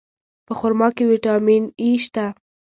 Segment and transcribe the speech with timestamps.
[0.47, 2.25] په خرما کې ویټامین E شته.